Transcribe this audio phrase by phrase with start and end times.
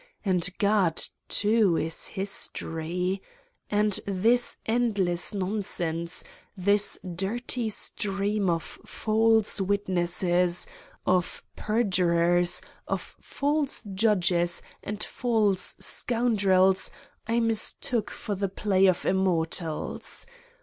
[0.25, 0.99] And God,
[1.29, 3.21] too, is History!
[3.69, 6.23] And this endless non sense,
[6.57, 10.65] this dirty stream of false witnesses,
[11.05, 16.89] of per jurers, of false judges and false scoundrels
[17.27, 20.25] I mis took for the play of immortals